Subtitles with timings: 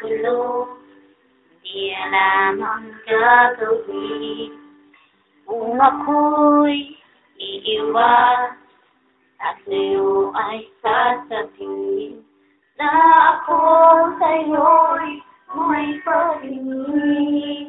[0.00, 0.72] gulo
[1.60, 4.56] Di alam ang gagawin.
[5.44, 6.96] Kung ako'y
[7.36, 8.56] iiwan
[9.36, 12.24] At sa'yo ay sasabihin
[12.80, 12.88] Na
[13.36, 13.60] ako
[14.16, 15.20] sa'yo'y
[15.68, 17.68] may pagingin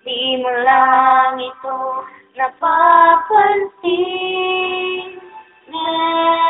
[0.00, 3.80] Di mo lang ito napapansin.
[5.66, 6.45] Meron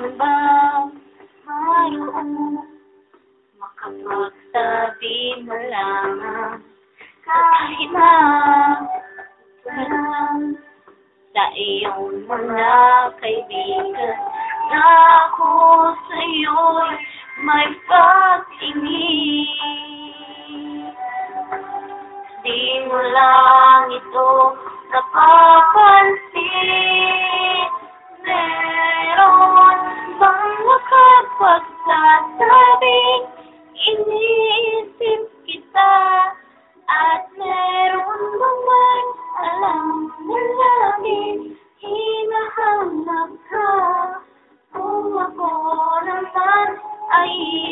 [0.00, 0.96] Meron bang
[1.44, 2.56] mayroon
[3.60, 6.64] makapagsabi mo lamang
[7.20, 8.16] kahit na
[9.68, 10.56] lang
[11.36, 12.72] sa iyong mga
[13.20, 14.16] kaibigan
[14.72, 14.80] na
[15.28, 15.52] ako
[16.08, 16.96] sa'yo'y
[17.44, 18.88] may pag-ingin.
[22.40, 24.56] Di mo lang ito
[47.40, 47.69] Thank you.